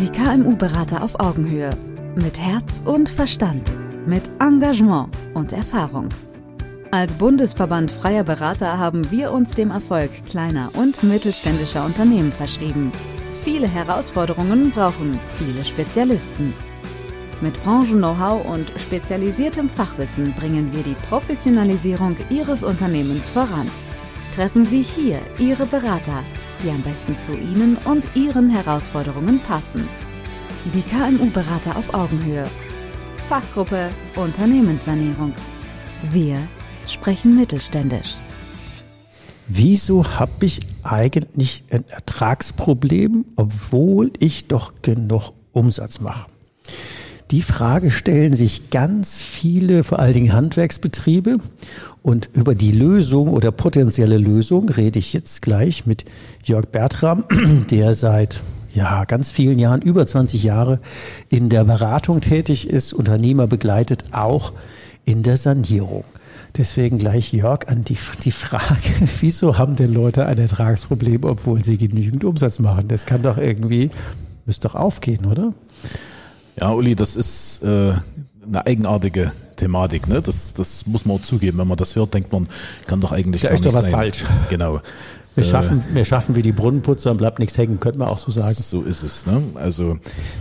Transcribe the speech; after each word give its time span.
Die 0.00 0.08
KMU-Berater 0.08 1.02
auf 1.02 1.20
Augenhöhe. 1.20 1.68
Mit 2.14 2.40
Herz 2.40 2.82
und 2.86 3.10
Verstand. 3.10 3.70
Mit 4.06 4.22
Engagement 4.40 5.14
und 5.34 5.52
Erfahrung. 5.52 6.08
Als 6.90 7.14
Bundesverband 7.16 7.92
freier 7.92 8.24
Berater 8.24 8.78
haben 8.78 9.10
wir 9.10 9.30
uns 9.30 9.52
dem 9.52 9.70
Erfolg 9.70 10.10
kleiner 10.24 10.70
und 10.72 11.02
mittelständischer 11.02 11.84
Unternehmen 11.84 12.32
verschrieben. 12.32 12.92
Viele 13.42 13.68
Herausforderungen 13.68 14.70
brauchen 14.70 15.20
viele 15.36 15.66
Spezialisten. 15.66 16.54
Mit 17.42 17.62
Branchen-Know-how 17.62 18.46
und 18.46 18.72
spezialisiertem 18.80 19.68
Fachwissen 19.68 20.32
bringen 20.32 20.72
wir 20.72 20.82
die 20.82 20.96
Professionalisierung 21.10 22.16
Ihres 22.30 22.64
Unternehmens 22.64 23.28
voran. 23.28 23.70
Treffen 24.34 24.64
Sie 24.64 24.80
hier 24.80 25.18
Ihre 25.38 25.66
Berater, 25.66 26.24
die 26.62 26.70
am 26.70 26.82
besten 26.82 27.18
zu 27.20 27.32
Ihnen 27.32 27.76
und 27.84 28.04
Ihren 28.14 28.50
Herausforderungen 28.50 29.40
passen. 29.40 29.88
Die 30.74 30.82
KMU-Berater 30.82 31.76
auf 31.76 31.94
Augenhöhe. 31.94 32.44
Fachgruppe 33.28 33.90
Unternehmenssanierung. 34.16 35.32
Wir 36.10 36.36
sprechen 36.86 37.36
mittelständisch. 37.36 38.14
Wieso 39.48 40.04
habe 40.18 40.46
ich 40.46 40.60
eigentlich 40.82 41.64
ein 41.70 41.84
Ertragsproblem, 41.88 43.24
obwohl 43.36 44.12
ich 44.18 44.46
doch 44.46 44.74
genug 44.82 45.32
Umsatz 45.52 46.00
mache? 46.00 46.26
Die 47.30 47.42
Frage 47.42 47.92
stellen 47.92 48.34
sich 48.34 48.70
ganz 48.70 49.22
viele, 49.22 49.84
vor 49.84 50.00
allen 50.00 50.14
Dingen 50.14 50.32
Handwerksbetriebe. 50.32 51.36
Und 52.02 52.28
über 52.32 52.56
die 52.56 52.72
Lösung 52.72 53.28
oder 53.28 53.52
potenzielle 53.52 54.18
Lösung 54.18 54.68
rede 54.68 54.98
ich 54.98 55.12
jetzt 55.12 55.40
gleich 55.40 55.86
mit 55.86 56.04
Jörg 56.44 56.66
Bertram, 56.66 57.24
der 57.70 57.94
seit 57.94 58.40
ja, 58.74 59.04
ganz 59.04 59.30
vielen 59.30 59.60
Jahren, 59.60 59.80
über 59.80 60.06
20 60.06 60.42
Jahre 60.42 60.80
in 61.28 61.50
der 61.50 61.62
Beratung 61.64 62.20
tätig 62.20 62.68
ist, 62.68 62.92
Unternehmer 62.92 63.46
begleitet, 63.46 64.06
auch 64.10 64.52
in 65.04 65.22
der 65.22 65.36
Sanierung. 65.36 66.04
Deswegen 66.56 66.98
gleich 66.98 67.32
Jörg 67.32 67.68
an 67.68 67.84
die, 67.84 67.98
die 68.24 68.32
Frage, 68.32 68.64
wieso 69.20 69.56
haben 69.56 69.76
denn 69.76 69.94
Leute 69.94 70.26
ein 70.26 70.38
Ertragsproblem, 70.38 71.22
obwohl 71.22 71.62
sie 71.62 71.78
genügend 71.78 72.24
Umsatz 72.24 72.58
machen? 72.58 72.88
Das 72.88 73.06
kann 73.06 73.22
doch 73.22 73.38
irgendwie, 73.38 73.90
müsste 74.46 74.66
doch 74.66 74.74
aufgehen, 74.74 75.26
oder? 75.26 75.52
Ja, 76.60 76.72
Uli, 76.72 76.94
das 76.94 77.16
ist 77.16 77.62
äh, 77.62 77.92
eine 78.46 78.66
eigenartige 78.66 79.32
Thematik. 79.56 80.08
Ne? 80.08 80.20
Das, 80.20 80.54
das 80.54 80.86
muss 80.86 81.06
man 81.06 81.16
auch 81.16 81.22
zugeben. 81.22 81.58
Wenn 81.58 81.68
man 81.68 81.78
das 81.78 81.96
hört, 81.96 82.14
denkt 82.14 82.32
man, 82.32 82.48
kann 82.86 83.00
doch 83.00 83.12
eigentlich 83.12 83.42
da 83.42 83.48
gar 83.48 83.54
ist 83.54 83.64
nicht 83.64 83.74
doch 83.74 83.78
was 83.78 83.86
sein. 83.86 83.94
falsch. 83.94 84.24
Genau. 84.48 84.80
Wir 85.36 85.44
schaffen, 85.44 85.82
wir 85.92 86.04
schaffen 86.04 86.34
wie 86.36 86.42
die 86.42 86.52
Brunnenputzer 86.52 87.12
und 87.12 87.16
bleibt 87.16 87.38
nichts 87.38 87.56
hängen, 87.56 87.78
könnte 87.78 87.98
man 87.98 88.08
auch 88.08 88.18
so 88.18 88.30
sagen. 88.30 88.56
So 88.58 88.82
ist 88.82 89.02
es. 89.02 89.26
Ne? 89.26 89.42
Also 89.54 89.98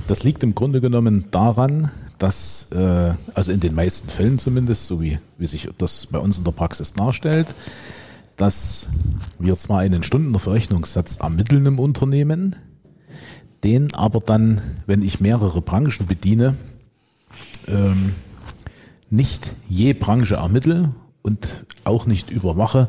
das 0.07 0.23
liegt 0.23 0.43
im 0.43 0.55
Grunde 0.55 0.81
genommen 0.81 1.25
daran, 1.31 1.91
dass, 2.17 2.71
äh, 2.71 3.13
also 3.33 3.51
in 3.51 3.59
den 3.59 3.75
meisten 3.75 4.09
Fällen 4.09 4.39
zumindest, 4.39 4.87
so 4.87 5.01
wie, 5.01 5.19
wie 5.37 5.45
sich 5.45 5.69
das 5.77 6.07
bei 6.07 6.17
uns 6.17 6.39
in 6.39 6.43
der 6.43 6.51
Praxis 6.51 6.93
darstellt, 6.93 7.47
dass 8.35 8.87
wir 9.37 9.55
zwar 9.57 9.79
einen 9.79 10.03
Stundenverrechnungssatz 10.03 11.17
ermitteln 11.17 11.65
im 11.65 11.79
Unternehmen, 11.79 12.55
den 13.63 13.93
aber 13.93 14.19
dann, 14.19 14.61
wenn 14.85 15.01
ich 15.01 15.19
mehrere 15.19 15.61
Branchen 15.61 16.07
bediene, 16.07 16.55
ähm, 17.67 18.13
nicht 19.09 19.53
je 19.67 19.93
Branche 19.93 20.35
ermittle 20.35 20.93
und 21.21 21.65
auch 21.83 22.05
nicht 22.05 22.29
überwache 22.29 22.87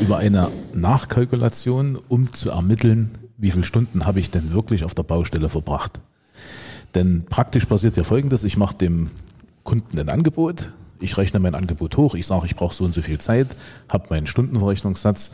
über 0.00 0.18
eine 0.18 0.48
Nachkalkulation, 0.74 1.96
um 2.08 2.32
zu 2.32 2.50
ermitteln, 2.50 3.10
wie 3.38 3.50
viele 3.50 3.64
Stunden 3.64 4.04
habe 4.06 4.20
ich 4.20 4.30
denn 4.30 4.52
wirklich 4.52 4.84
auf 4.84 4.94
der 4.94 5.02
Baustelle 5.02 5.48
verbracht. 5.48 6.00
Denn 6.94 7.24
praktisch 7.28 7.66
passiert 7.66 7.96
ja 7.96 8.04
Folgendes, 8.04 8.44
ich 8.44 8.56
mache 8.56 8.76
dem 8.76 9.10
Kunden 9.64 9.98
ein 9.98 10.08
Angebot, 10.08 10.70
ich 10.98 11.16
rechne 11.16 11.40
mein 11.40 11.54
Angebot 11.54 11.96
hoch, 11.96 12.14
ich 12.14 12.26
sage, 12.26 12.46
ich 12.46 12.56
brauche 12.56 12.74
so 12.74 12.84
und 12.84 12.92
so 12.92 13.02
viel 13.02 13.18
Zeit, 13.18 13.56
habe 13.88 14.08
meinen 14.10 14.26
Stundenverrechnungssatz 14.26 15.32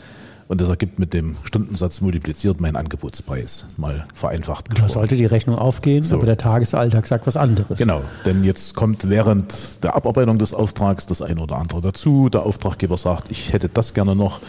und 0.49 0.61
das 0.61 0.69
ergibt 0.69 0.99
mit 0.99 1.13
dem 1.13 1.37
Stundensatz 1.45 2.01
multipliziert 2.01 2.61
meinen 2.61 2.77
Angebotspreis, 2.77 3.67
mal 3.77 4.07
vereinfacht 4.15 4.69
Da 4.69 4.73
gesprochen. 4.75 4.93
sollte 4.93 5.17
die 5.17 5.25
Rechnung 5.27 5.57
aufgehen, 5.57 6.03
So. 6.03 6.17
aber 6.17 6.27
der 6.27 6.37
Tagesalltag 6.37 7.07
sagt 7.07 7.27
was 7.27 7.37
anderes. 7.37 7.79
Genau, 7.79 8.03
denn 8.25 8.45
jetzt 8.45 8.75
kommt 8.75 9.09
während 9.09 9.83
der 9.83 9.97
Abarbeitung 9.97 10.39
des 10.39 10.55
Auftrags 10.55 11.07
das 11.07 11.21
eine 11.23 11.41
oder 11.41 11.57
andere 11.57 11.81
dazu. 11.81 12.29
Der 12.29 12.45
Auftraggeber 12.47 12.97
sagt, 12.97 13.31
ich 13.31 13.53
hätte 13.53 13.69
das 13.69 13.95
gerne 13.95 14.15
noch 14.15 14.41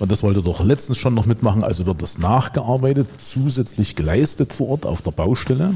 und 0.00 0.10
das 0.10 0.22
wollte 0.22 0.42
doch 0.42 0.64
letztens 0.64 0.98
schon 0.98 1.14
noch 1.14 1.26
mitmachen, 1.26 1.62
also 1.62 1.86
wird 1.86 2.02
das 2.02 2.18
nachgearbeitet, 2.18 3.08
zusätzlich 3.18 3.94
geleistet 3.96 4.52
vor 4.52 4.68
Ort 4.70 4.86
auf 4.86 5.02
der 5.02 5.12
Baustelle. 5.12 5.74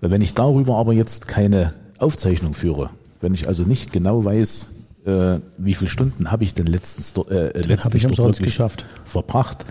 Wenn 0.00 0.22
ich 0.22 0.34
darüber 0.34 0.76
aber 0.76 0.92
jetzt 0.92 1.28
keine 1.28 1.72
Aufzeichnung 1.98 2.54
führe, 2.54 2.90
wenn 3.20 3.34
ich 3.34 3.48
also 3.48 3.64
nicht 3.64 3.92
genau 3.92 4.24
weiß, 4.24 4.74
äh, 5.08 5.40
wie 5.56 5.74
viele 5.74 5.90
Stunden 5.90 6.30
habe 6.30 6.44
ich 6.44 6.54
denn 6.54 6.66
letztens 6.66 7.14
äh, 7.30 7.58
letztlich 7.60 8.04
ich 8.04 8.06
umsonst 8.06 8.42
geschafft. 8.42 8.84
verbracht, 9.06 9.64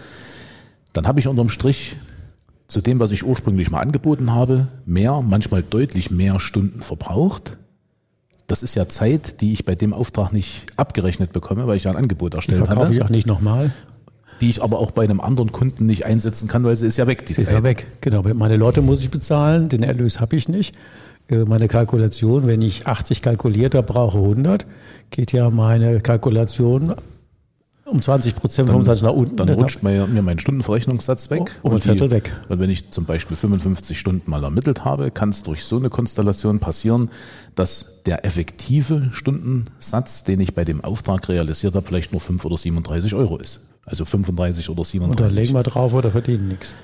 dann 0.93 1.07
habe 1.07 1.19
ich 1.19 1.27
unterm 1.27 1.49
Strich 1.49 1.95
zu 2.67 2.81
dem, 2.81 2.99
was 2.99 3.11
ich 3.11 3.23
ursprünglich 3.25 3.69
mal 3.69 3.79
angeboten 3.79 4.33
habe, 4.33 4.67
mehr, 4.85 5.21
manchmal 5.21 5.63
deutlich 5.63 6.11
mehr 6.11 6.39
Stunden 6.39 6.81
verbraucht. 6.81 7.57
Das 8.47 8.63
ist 8.63 8.75
ja 8.75 8.89
Zeit, 8.89 9.41
die 9.41 9.53
ich 9.53 9.63
bei 9.63 9.75
dem 9.75 9.93
Auftrag 9.93 10.33
nicht 10.33 10.65
abgerechnet 10.75 11.33
bekomme, 11.33 11.67
weil 11.67 11.77
ich 11.77 11.83
ja 11.83 11.91
ein 11.91 11.97
Angebot 11.97 12.33
erstellt 12.33 12.65
verkaufe 12.65 12.93
ich 12.93 12.99
hatte, 12.99 13.05
auch 13.05 13.09
nicht 13.09 13.27
nochmal. 13.27 13.71
die 14.41 14.49
ich 14.49 14.63
aber 14.63 14.79
auch 14.79 14.91
bei 14.91 15.03
einem 15.03 15.21
anderen 15.21 15.51
Kunden 15.51 15.85
nicht 15.85 16.05
einsetzen 16.05 16.47
kann, 16.47 16.63
weil 16.63 16.75
sie 16.75 16.87
ist 16.87 16.97
ja 16.97 17.07
weg, 17.07 17.25
die 17.25 17.33
Sie 17.33 17.41
ist 17.41 17.47
Zeit. 17.47 17.57
ja 17.57 17.63
weg. 17.63 17.87
Genau, 18.01 18.23
meine 18.23 18.55
Leute 18.55 18.81
muss 18.81 19.01
ich 19.01 19.11
bezahlen, 19.11 19.69
den 19.69 19.83
Erlös 19.83 20.19
habe 20.19 20.35
ich 20.35 20.49
nicht. 20.49 20.75
Äh, 21.29 21.45
Meine 21.45 21.67
Kalkulation, 21.67 22.47
wenn 22.47 22.61
ich 22.61 22.87
80 22.87 23.21
kalkuliert 23.21 23.75
habe, 23.75 23.85
brauche 23.85 24.17
100, 24.17 24.65
geht 25.09 25.31
ja 25.31 25.49
meine 25.49 25.99
Kalkulation 25.99 26.95
um 27.85 28.01
20 28.01 28.35
Prozent, 28.35 28.67
25 28.69 29.03
nach 29.03 29.13
unten. 29.13 29.37
Dann 29.37 29.49
rutscht 29.49 29.81
mir, 29.81 30.07
mein 30.07 30.39
Stundenverrechnungssatz 30.39 31.29
weg. 31.29 31.59
Oh, 31.63 31.69
um 31.69 31.75
ein 31.75 31.81
Viertel 31.81 32.11
weg. 32.11 32.35
Und 32.49 32.59
wenn 32.59 32.69
ich 32.69 32.91
zum 32.91 33.05
Beispiel 33.05 33.37
55 33.37 33.97
Stunden 33.97 34.29
mal 34.29 34.43
ermittelt 34.43 34.83
habe, 34.83 35.09
kann 35.09 35.29
es 35.29 35.43
durch 35.43 35.63
so 35.63 35.77
eine 35.77 35.89
Konstellation 35.89 36.59
passieren, 36.59 37.09
dass 37.55 38.03
der 38.05 38.25
effektive 38.25 39.09
Stundensatz, 39.13 40.25
den 40.25 40.41
ich 40.41 40.53
bei 40.53 40.65
dem 40.65 40.83
Auftrag 40.83 41.29
realisiert 41.29 41.75
habe, 41.75 41.85
vielleicht 41.87 42.11
nur 42.11 42.19
5 42.21 42.43
oder 42.43 42.57
37 42.57 43.15
Euro 43.15 43.37
ist. 43.37 43.61
Also 43.85 44.03
35 44.03 44.69
oder 44.69 44.79
Und 44.79 45.19
dann 45.19 45.31
37. 45.31 45.35
legen 45.37 45.53
wir 45.53 45.63
drauf 45.63 45.93
oder 45.93 46.09
verdienen 46.09 46.49
nichts. 46.49 46.75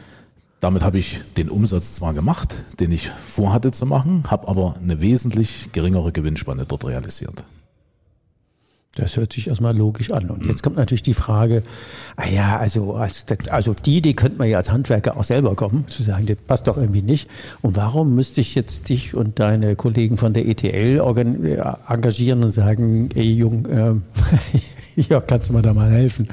Damit 0.63 0.81
habe 0.81 0.97
ich 0.97 1.19
den 1.35 1.49
Umsatz 1.49 1.91
zwar 1.91 2.13
gemacht, 2.13 2.55
den 2.79 2.93
ich 2.93 3.09
vorhatte 3.09 3.73
zu 3.73 3.85
machen, 3.85 4.23
habe 4.31 4.47
aber 4.47 4.77
eine 4.81 5.01
wesentlich 5.01 5.73
geringere 5.73 6.13
Gewinnspanne 6.13 6.63
dort 6.65 6.85
realisiert. 6.85 7.43
Das 8.95 9.17
hört 9.17 9.33
sich 9.33 9.49
erstmal 9.49 9.75
logisch 9.75 10.11
an. 10.11 10.29
Und 10.29 10.45
jetzt 10.45 10.63
kommt 10.63 10.77
natürlich 10.77 11.01
die 11.01 11.13
Frage, 11.13 11.63
ah 12.15 12.29
ja, 12.29 12.57
also, 12.57 12.93
als, 12.93 13.25
also 13.49 13.73
die 13.73 13.97
Idee 13.97 14.13
könnte 14.13 14.37
man 14.37 14.47
ja 14.47 14.57
als 14.57 14.71
Handwerker 14.71 15.17
auch 15.17 15.25
selber 15.25 15.53
kommen, 15.55 15.85
zu 15.89 16.01
sagen, 16.01 16.27
das 16.27 16.37
passt 16.37 16.65
doch 16.67 16.77
irgendwie 16.77 17.01
nicht. 17.01 17.29
Und 17.61 17.75
warum 17.75 18.15
müsste 18.15 18.39
ich 18.39 18.55
jetzt 18.55 18.87
dich 18.87 19.15
und 19.15 19.39
deine 19.39 19.75
Kollegen 19.75 20.15
von 20.15 20.31
der 20.31 20.47
ETL 20.47 21.01
äh, 21.01 21.61
engagieren 21.89 22.41
und 22.41 22.51
sagen, 22.51 23.09
ey 23.15 23.33
Jung, 23.33 23.67
ähm, 23.69 24.03
ja, 24.95 25.19
kannst 25.19 25.49
du 25.49 25.53
mir 25.55 25.61
da 25.61 25.73
mal 25.73 25.91
helfen? 25.91 26.29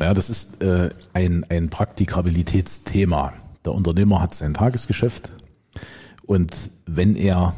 Naja, 0.00 0.14
das 0.14 0.30
ist 0.30 0.62
äh, 0.62 0.88
ein, 1.12 1.44
ein 1.50 1.68
Praktikabilitätsthema. 1.68 3.34
Der 3.66 3.74
Unternehmer 3.74 4.22
hat 4.22 4.34
sein 4.34 4.54
Tagesgeschäft 4.54 5.28
und 6.24 6.50
wenn 6.86 7.16
er 7.16 7.54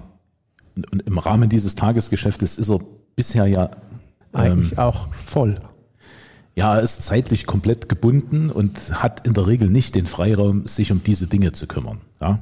und 0.75 1.03
im 1.06 1.19
Rahmen 1.19 1.48
dieses 1.48 1.76
Tagesgeschäftes 1.76 2.56
ist 2.56 2.69
er 2.69 2.80
bisher 3.14 3.47
ja 3.47 3.70
Eigentlich 4.32 4.76
auch 4.76 5.12
voll. 5.12 5.60
ja, 6.56 6.75
er 6.75 6.82
ist 6.82 7.03
zeitlich 7.03 7.47
komplett 7.47 7.88
gebunden 7.88 8.50
und 8.50 9.00
hat 9.00 9.24
in 9.24 9.34
der 9.34 9.47
Regel 9.47 9.69
nicht 9.69 9.94
den 9.94 10.06
Freiraum, 10.06 10.66
sich 10.66 10.91
um 10.91 11.04
diese 11.04 11.28
Dinge 11.28 11.53
zu 11.53 11.69
kümmern. 11.69 12.00
Ja. 12.20 12.41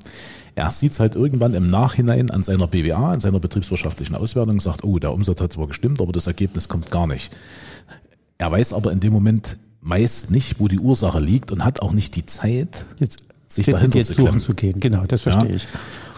Er 0.55 0.71
sieht 0.71 0.93
es 0.93 1.01
halt 1.01 1.15
irgendwann 1.15 1.53
im 1.53 1.69
Nachhinein 1.69 2.31
an 2.31 2.43
seiner 2.43 2.69
BWA, 2.69 3.13
an 3.13 3.21
seiner 3.21 3.41
betriebswirtschaftlichen 3.41 4.15
Auswertung 4.15 4.55
und 4.55 4.63
sagt, 4.63 4.83
oh, 4.83 4.99
der 4.99 5.13
Umsatz 5.13 5.43
hat 5.43 5.53
zwar 5.53 5.67
gestimmt, 5.67 6.01
aber 6.01 6.13
das 6.13 6.27
Ergebnis 6.27 6.69
kommt 6.69 6.91
gar 6.91 7.07
nicht. 7.07 7.37
Er 8.39 8.51
weiß 8.51 8.73
aber 8.73 8.93
in 8.93 9.01
dem 9.01 9.13
Moment 9.13 9.59
meist 9.81 10.31
nicht, 10.31 10.61
wo 10.61 10.69
die 10.69 10.79
Ursache 10.79 11.21
liegt 11.21 11.51
und 11.53 11.65
hat 11.65 11.81
auch 11.83 11.93
nicht 11.93 12.17
die 12.17 12.27
Zeit, 12.27 12.85
Jetzt, 12.99 13.19
sich 13.49 13.67
jetzt, 13.67 13.77
dahinter 13.79 13.99
jetzt 13.99 14.09
zu 14.09 14.15
suchen 14.15 14.25
klemmen. 14.27 14.41
zu 14.41 14.55
gehen. 14.55 14.81
Genau, 14.81 15.05
das 15.07 15.23
verstehe 15.23 15.49
Ja. 15.51 15.55
ich. 15.57 15.67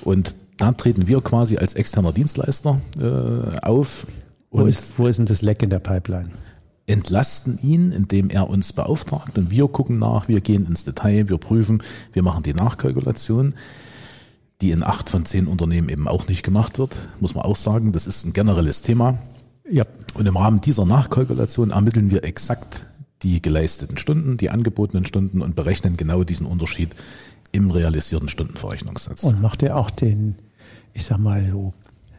Und 0.03 0.35
da 0.57 0.73
treten 0.73 1.07
wir 1.09 1.21
quasi 1.23 1.57
als 1.57 1.75
externer 1.75 2.13
Dienstleister 2.13 2.81
äh, 3.01 3.59
auf 3.61 4.07
Wo 4.51 4.63
und 4.63 4.69
ist, 4.69 4.99
wo 4.99 5.07
ist 5.07 5.19
denn 5.19 5.27
das 5.27 5.43
Leck 5.43 5.63
in 5.63 5.71
der 5.71 5.79
Pipeline? 5.81 6.31
entlasten 6.87 7.59
ihn, 7.63 7.93
indem 7.93 8.29
er 8.29 8.51
uns 8.51 8.73
beauftragt 8.73 9.39
und 9.39 9.51
wir 9.53 9.69
gucken 9.69 10.01
nach, 10.01 10.27
wir 10.27 10.41
gehen 10.41 10.67
ins 10.67 10.85
Detail, 10.85 11.29
wir 11.29 11.39
prüfen, 11.39 11.81
wir 12.13 12.23
machen 12.25 12.43
die 12.43 12.55
Nachkalkulation, 12.55 13.55
die 14.61 14.73
in 14.73 14.83
acht 14.83 15.09
von 15.09 15.25
zehn 15.25 15.47
Unternehmen 15.47 15.89
eben 15.89 16.09
auch 16.09 16.27
nicht 16.27 16.43
gemacht 16.43 16.79
wird, 16.79 16.95
muss 17.21 17.35
man 17.37 17.45
auch 17.45 17.57
sagen. 17.57 17.93
Das 17.93 18.09
ist 18.09 18.27
ein 18.27 18.33
generelles 18.33 18.83
Thema. 18.83 19.17
Ja, 19.71 19.85
Und 20.15 20.27
im 20.27 20.37
Rahmen 20.37 20.61
dieser 20.61 20.85
Nachkalkulation 20.85 21.71
ermitteln 21.71 22.11
wir 22.11 22.25
exakt 22.25 22.85
die 23.23 23.43
geleisteten 23.43 23.99
Stunden, 23.99 24.37
die 24.37 24.51
angebotenen 24.51 25.07
Stunden 25.07 25.43
und 25.43 25.55
berechnen 25.55 25.97
genau 25.97 26.25
diesen 26.25 26.47
Unterschied 26.47 26.91
im 27.53 27.71
realisierten 27.71 28.29
Stundenverrechnungssatz. 28.29 29.25
Und 29.25 29.41
macht 29.41 29.63
er 29.63 29.77
auch 29.77 29.91
den, 29.91 30.37
ich 30.95 31.05
sag 31.05 31.19
mal 31.19 31.47
so, 31.51 31.73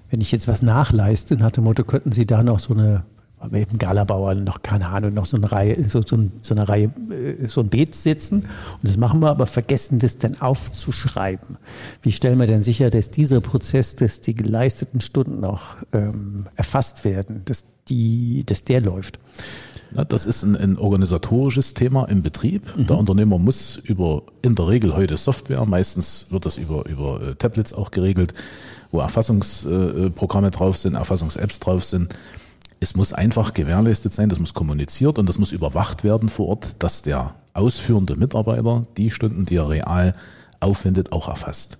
wenn 0.09 0.21
ich 0.21 0.31
jetzt 0.31 0.47
was 0.47 0.61
nachleiste, 0.61 1.35
nach 1.37 1.51
dem 1.51 1.63
Motto, 1.63 1.83
könnten 1.83 2.11
Sie 2.11 2.27
da 2.27 2.43
noch 2.43 2.59
so 2.59 2.75
eine, 2.75 3.03
eben 3.51 3.79
Galabauer, 3.79 4.35
noch 4.35 4.61
keine 4.61 4.89
Ahnung, 4.89 5.15
noch 5.15 5.25
so 5.25 5.37
eine 5.37 5.51
Reihe, 5.51 5.83
so, 5.83 6.03
so, 6.03 6.17
so 6.41 6.55
eine 6.55 6.69
Reihe, 6.69 6.91
äh, 7.09 7.47
so 7.47 7.61
ein 7.61 7.69
Beet 7.69 7.95
sitzen. 7.95 8.41
Und 8.41 8.83
das 8.83 8.95
machen 8.95 9.21
wir, 9.21 9.29
aber 9.29 9.47
vergessen 9.47 9.97
das 9.97 10.19
dann 10.19 10.39
aufzuschreiben. 10.39 11.57
Wie 12.03 12.11
stellen 12.11 12.39
wir 12.39 12.45
denn 12.45 12.61
sicher, 12.61 12.91
dass 12.91 13.09
dieser 13.09 13.41
Prozess, 13.41 13.95
dass 13.95 14.21
die 14.21 14.35
geleisteten 14.35 15.01
Stunden 15.01 15.43
auch 15.43 15.77
ähm, 15.91 16.45
erfasst 16.55 17.05
werden, 17.05 17.41
dass, 17.45 17.63
die, 17.89 18.43
dass 18.45 18.63
der 18.63 18.81
läuft? 18.81 19.17
Das 20.07 20.25
ist 20.25 20.43
ein, 20.43 20.55
ein 20.55 20.77
organisatorisches 20.77 21.73
Thema 21.73 22.05
im 22.05 22.21
Betrieb. 22.21 22.75
Mhm. 22.75 22.87
Der 22.87 22.97
Unternehmer 22.97 23.37
muss 23.37 23.77
über 23.77 24.23
in 24.41 24.55
der 24.55 24.67
Regel 24.67 24.95
heute 24.95 25.17
Software, 25.17 25.65
meistens 25.65 26.27
wird 26.29 26.45
das 26.45 26.57
über, 26.57 26.85
über 26.87 27.21
äh, 27.21 27.35
Tablets 27.35 27.73
auch 27.73 27.91
geregelt, 27.91 28.33
wo 28.91 28.99
Erfassungsprogramme 28.99 30.51
drauf 30.51 30.77
sind, 30.77 30.95
Erfassungs-Apps 30.95 31.59
drauf 31.59 31.83
sind. 31.83 32.13
Es 32.79 32.95
muss 32.95 33.13
einfach 33.13 33.53
gewährleistet 33.53 34.13
sein, 34.13 34.29
das 34.29 34.39
muss 34.39 34.53
kommuniziert 34.53 35.17
und 35.17 35.27
das 35.27 35.37
muss 35.37 35.51
überwacht 35.51 36.03
werden 36.03 36.29
vor 36.29 36.47
Ort, 36.47 36.83
dass 36.83 37.01
der 37.01 37.35
ausführende 37.53 38.15
Mitarbeiter 38.15 38.85
die 38.97 39.11
Stunden, 39.11 39.45
die 39.45 39.55
er 39.55 39.69
real 39.69 40.15
aufwendet, 40.59 41.11
auch 41.11 41.27
erfasst. 41.27 41.77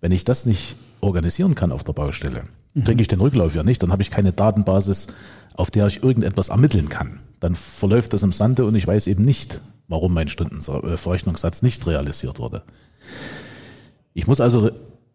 Wenn 0.00 0.12
ich 0.12 0.24
das 0.24 0.46
nicht 0.46 0.76
organisieren 1.00 1.54
kann 1.54 1.72
auf 1.72 1.84
der 1.84 1.92
Baustelle. 1.92 2.44
Kriege 2.82 3.02
ich 3.02 3.08
den 3.08 3.20
Rücklauf 3.20 3.54
ja 3.54 3.62
nicht, 3.62 3.82
dann 3.82 3.92
habe 3.92 4.02
ich 4.02 4.10
keine 4.10 4.32
Datenbasis, 4.32 5.08
auf 5.54 5.70
der 5.70 5.86
ich 5.86 6.02
irgendetwas 6.02 6.48
ermitteln 6.48 6.88
kann. 6.88 7.20
Dann 7.40 7.54
verläuft 7.54 8.12
das 8.12 8.22
im 8.22 8.32
Sande 8.32 8.64
und 8.64 8.74
ich 8.74 8.86
weiß 8.86 9.06
eben 9.06 9.24
nicht, 9.24 9.60
warum 9.86 10.14
mein 10.14 10.28
Stundenverrechnungssatz 10.28 11.62
nicht 11.62 11.86
realisiert 11.86 12.38
wurde. 12.38 12.62
Ich 14.14 14.26
muss 14.26 14.40
also 14.40 14.70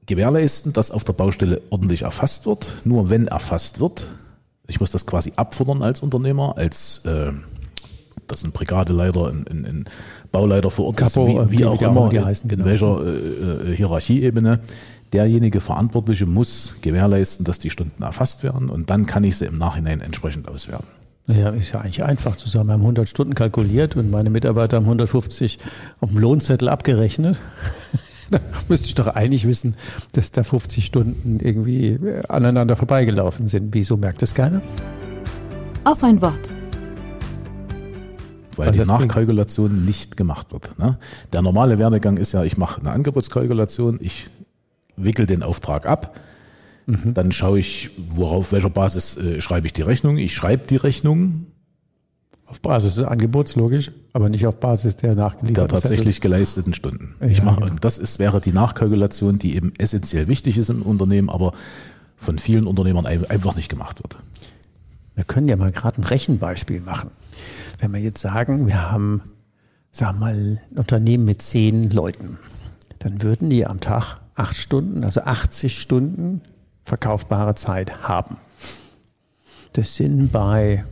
gewährleisten, 0.06 0.74
dass 0.74 0.92
auf 0.92 1.04
der 1.04 1.14
Baustelle 1.14 1.62
ordentlich 1.70 2.04
erfasst 2.04 2.46
wird. 2.46 2.82
Nur 2.84 3.10
wenn 3.10 3.28
erfasst 3.28 3.80
wird, 3.80 4.08
ich 4.68 4.80
muss 4.80 4.92
das 4.92 5.06
quasi 5.06 5.34
abfordern 5.36 5.82
als 5.82 6.02
Unternehmer, 6.02 6.58
als 6.58 7.06
äh, 7.06 7.32
das 8.28 8.42
sind 8.42 8.54
Brigadeleiter, 8.54 9.28
ein, 9.28 9.46
ein, 9.50 9.66
ein 9.66 9.86
Bauleiter 10.32 10.70
vor 10.70 10.88
Ort, 10.88 10.98
Capo, 10.98 11.50
wie, 11.50 11.60
wie, 11.60 11.66
auch 11.66 11.82
immer, 11.82 12.10
die 12.10 12.20
heißen, 12.20 12.50
in 12.50 12.58
genau. 12.58 12.70
welcher 12.70 13.02
äh, 13.06 13.72
äh, 13.72 13.76
Hierarchieebene. 13.76 14.60
Derjenige 15.12 15.60
Verantwortliche 15.60 16.28
muss 16.28 16.76
gewährleisten, 16.82 17.44
dass 17.44 17.58
die 17.58 17.72
Stunden 17.72 18.04
erfasst 18.04 18.44
werden 18.44 18.70
und 18.70 18.92
dann 18.92 19.08
kann 19.08 19.24
ich 19.24 19.38
sie 19.38 19.46
im 19.46 19.58
Nachhinein 19.58 20.02
entsprechend 20.02 20.48
auswerten. 20.48 20.88
Ja, 21.28 21.50
ist 21.50 21.74
ja 21.74 21.82
eigentlich 21.82 22.04
einfach 22.04 22.36
zu 22.38 22.50
sagen. 22.50 22.68
Wir 22.68 22.74
haben 22.74 22.82
100 22.82 23.08
Stunden 23.08 23.36
kalkuliert 23.36 23.96
und 23.96 24.10
meine 24.10 24.32
Mitarbeiter 24.32 24.78
haben 24.78 24.86
150 24.86 25.60
auf 26.00 26.10
dem 26.10 26.18
Lohnzettel 26.18 26.70
abgerechnet. 26.70 27.38
da 28.32 28.40
müsste 28.68 28.88
ich 28.88 28.96
doch 28.96 29.08
eigentlich 29.08 29.48
wissen, 29.48 29.76
dass 30.14 30.32
da 30.32 30.44
50 30.44 30.86
Stunden 30.86 31.40
irgendwie 31.40 32.00
aneinander 32.28 32.76
vorbeigelaufen 32.76 33.48
sind. 33.48 33.74
Wieso 33.74 33.98
merkt 33.98 34.22
das 34.22 34.34
keiner? 34.34 34.62
Auf 35.84 36.04
ein 36.04 36.22
Wort. 36.22 36.50
Weil 38.60 38.72
die 38.72 38.80
Nachkalkulation 38.80 39.86
nicht 39.86 40.18
gemacht 40.18 40.52
wird. 40.52 40.78
Ne? 40.78 40.98
Der 41.34 41.42
normale 41.42 41.78
Werdegang 41.78 42.18
ist 42.18 42.34
ja, 42.34 42.44
ich 42.44 42.58
mache 42.58 42.82
eine 42.82 42.92
Angebotskalkulation, 42.92 44.00
ich 44.02 44.30
wickel 44.96 45.26
den 45.26 45.44
Auftrag 45.44 45.86
ab, 45.86 46.20
mhm. 46.86 47.14
dann 47.14 47.32
schaue 47.32 47.60
ich, 47.60 47.92
worauf 48.10 48.52
welcher 48.52 48.70
Basis 48.70 49.18
äh, 49.18 49.42
schreibe 49.42 49.68
ich 49.68 49.74
die 49.74 49.82
Rechnung. 49.82 50.18
Ich 50.18 50.34
schreibe 50.34 50.68
die 50.68 50.76
Rechnung, 50.76 51.48
auf 52.50 52.62
Basis 52.62 52.96
des 52.96 53.06
Angebots, 53.06 53.56
logisch, 53.56 53.92
aber 54.12 54.28
nicht 54.28 54.48
auf 54.48 54.60
Basis 54.60 54.96
der 54.96 55.14
nachgelieferten 55.14 55.54
Der 55.54 55.68
tatsächlich 55.68 56.16
Zettel. 56.16 56.32
geleisteten 56.32 56.74
Stunden. 56.74 57.16
Ich 57.22 57.40
ja, 57.40 57.44
mache, 57.44 57.62
genau. 57.62 57.76
das 57.80 58.00
ist, 58.00 58.18
wäre 58.18 58.42
die 58.42 58.54
Nachkalkulation, 58.54 59.38
die 59.38 59.56
eben 59.56 59.72
essentiell 59.78 60.28
wichtig 60.28 60.58
ist 60.58 60.70
im 60.70 60.82
Unternehmen, 60.82 61.30
aber 61.30 61.54
von 62.18 62.40
vielen 62.40 62.66
Unternehmern 62.66 63.06
einfach 63.06 63.56
nicht 63.56 63.70
gemacht 63.70 64.02
wird. 64.04 64.18
Wir 65.14 65.24
können 65.26 65.48
ja 65.48 65.58
mal 65.58 65.72
gerade 65.72 66.02
ein 66.02 66.04
Rechenbeispiel 66.04 66.82
machen. 66.82 67.12
Wenn 67.80 67.94
wir 67.94 68.02
jetzt 68.02 68.22
sagen, 68.22 68.68
wir 68.68 68.92
haben, 68.92 69.22
sagen 69.92 70.20
wir 70.20 70.26
mal, 70.26 70.60
ein 70.72 70.78
Unternehmen 70.78 71.26
mit 71.26 71.42
zehn 71.42 71.90
Leuten, 71.90 72.38
dann 73.00 73.24
würden 73.24 73.50
die 73.50 73.66
am 73.66 73.80
Tag 73.80 74.18
acht 74.36 74.56
Stunden, 74.56 75.04
also 75.04 75.22
80 75.22 75.80
Stunden 75.80 76.42
verkaufbare 76.84 77.56
Zeit 77.56 78.04
haben. 78.04 78.38
Das 79.74 79.96
sind 79.96 80.32
bei 80.32 80.84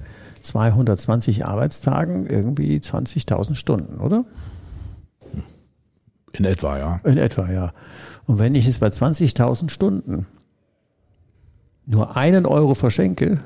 220 0.43 1.45
Arbeitstagen 1.45 2.25
irgendwie 2.25 2.77
20.000 2.77 3.55
Stunden, 3.55 3.99
oder? 3.99 4.23
In 6.33 6.45
etwa, 6.45 6.77
ja. 6.77 7.01
In 7.03 7.17
etwa, 7.17 7.51
ja. 7.51 7.73
Und 8.25 8.39
wenn 8.39 8.55
ich 8.55 8.67
es 8.67 8.77
bei 8.77 8.87
20.000 8.87 9.69
Stunden 9.69 10.25
nur 11.85 12.15
einen 12.15 12.45
Euro 12.45 12.75
verschenke 12.75 13.39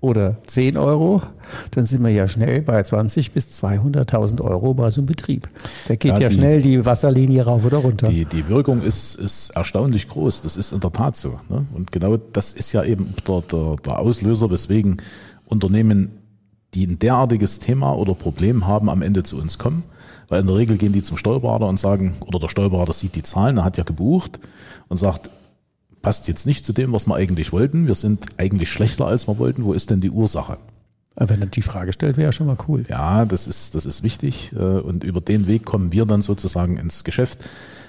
oder 0.00 0.36
10 0.46 0.76
Euro, 0.76 1.22
dann 1.72 1.84
sind 1.84 2.02
wir 2.04 2.10
ja 2.10 2.28
schnell 2.28 2.62
bei 2.62 2.82
20 2.82 3.32
bis 3.32 3.48
200.000 3.62 4.40
Euro 4.42 4.74
bei 4.74 4.90
so 4.90 5.00
einem 5.00 5.06
Betrieb. 5.06 5.48
Da 5.88 5.96
geht 5.96 6.12
ja, 6.12 6.20
ja 6.20 6.28
die, 6.28 6.34
schnell 6.34 6.62
die 6.62 6.86
Wasserlinie 6.86 7.44
rauf 7.44 7.64
oder 7.64 7.78
runter. 7.78 8.08
Die, 8.08 8.24
die 8.24 8.48
Wirkung 8.48 8.82
ist, 8.82 9.16
ist 9.16 9.50
erstaunlich 9.50 10.08
groß. 10.08 10.42
Das 10.42 10.56
ist 10.56 10.72
in 10.72 10.80
der 10.80 10.92
Tat 10.92 11.16
so. 11.16 11.40
Ne? 11.48 11.66
Und 11.74 11.90
genau 11.90 12.16
das 12.16 12.52
ist 12.52 12.72
ja 12.72 12.84
eben 12.84 13.12
der, 13.26 13.42
der, 13.42 13.76
der 13.84 13.98
Auslöser, 13.98 14.50
weswegen 14.50 14.98
Unternehmen, 15.46 16.10
die 16.74 16.86
ein 16.86 16.98
derartiges 16.98 17.58
Thema 17.58 17.92
oder 17.94 18.14
Problem 18.14 18.66
haben, 18.66 18.88
am 18.90 19.02
Ende 19.02 19.24
zu 19.24 19.36
uns 19.36 19.58
kommen. 19.58 19.82
Weil 20.28 20.42
in 20.42 20.46
der 20.46 20.56
Regel 20.56 20.76
gehen 20.76 20.92
die 20.92 21.02
zum 21.02 21.16
Steuerberater 21.16 21.66
und 21.66 21.80
sagen, 21.80 22.14
oder 22.20 22.38
der 22.38 22.50
Steuerberater 22.50 22.92
sieht 22.92 23.16
die 23.16 23.22
Zahlen, 23.22 23.56
er 23.56 23.64
hat 23.64 23.78
ja 23.78 23.84
gebucht 23.84 24.38
und 24.88 24.98
sagt, 24.98 25.30
passt 26.08 26.26
jetzt 26.26 26.46
nicht 26.46 26.64
zu 26.64 26.72
dem, 26.72 26.94
was 26.94 27.06
wir 27.06 27.16
eigentlich 27.16 27.52
wollten. 27.52 27.86
Wir 27.86 27.94
sind 27.94 28.24
eigentlich 28.38 28.70
schlechter, 28.70 29.06
als 29.06 29.28
wir 29.28 29.38
wollten. 29.38 29.64
Wo 29.64 29.74
ist 29.74 29.90
denn 29.90 30.00
die 30.00 30.08
Ursache? 30.08 30.56
Wenn 31.16 31.42
er 31.42 31.48
die 31.48 31.60
Frage 31.60 31.92
stellt, 31.92 32.16
wäre 32.16 32.28
ja 32.28 32.32
schon 32.32 32.46
mal 32.46 32.56
cool. 32.66 32.84
Ja, 32.88 33.26
das 33.26 33.46
ist, 33.46 33.74
das 33.74 33.84
ist 33.84 34.02
wichtig. 34.02 34.52
Äh, 34.54 34.56
und 34.56 35.04
über 35.04 35.20
den 35.20 35.46
Weg 35.46 35.66
kommen 35.66 35.92
wir 35.92 36.06
dann 36.06 36.22
sozusagen 36.22 36.78
ins 36.78 37.04
Geschäft, 37.04 37.40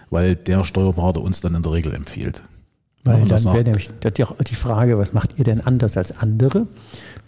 weil 0.10 0.36
der 0.36 0.66
Steuerberater 0.66 1.22
uns 1.22 1.40
dann 1.40 1.56
in 1.56 1.64
der 1.64 1.72
Regel 1.72 1.94
empfiehlt. 1.94 2.42
Weil 3.06 3.24
dann 3.24 3.42
wäre 3.46 3.64
nämlich 3.64 3.90
die 4.04 4.56
Frage, 4.56 4.98
was 4.98 5.14
macht 5.14 5.40
ihr 5.40 5.46
denn 5.46 5.66
anders 5.66 5.96
als 5.96 6.20
andere? 6.20 6.68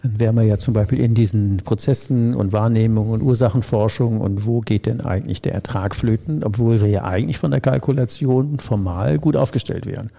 Dann 0.03 0.19
wären 0.19 0.35
wir 0.35 0.43
ja 0.43 0.57
zum 0.57 0.73
Beispiel 0.73 0.99
in 0.99 1.13
diesen 1.13 1.61
Prozessen 1.63 2.35
und 2.35 2.51
Wahrnehmung 2.51 3.11
und 3.11 3.21
Ursachenforschung 3.21 4.19
und 4.19 4.45
wo 4.45 4.59
geht 4.59 4.87
denn 4.87 4.99
eigentlich 4.99 5.41
der 5.41 5.53
Ertrag 5.53 5.95
flöten, 5.95 6.43
obwohl 6.43 6.81
wir 6.81 6.89
ja 6.89 7.03
eigentlich 7.03 7.37
von 7.37 7.51
der 7.51 7.61
Kalkulation 7.61 8.59
formal 8.59 9.19
gut 9.19 9.37
aufgestellt 9.37 9.85
wären. 9.85 10.09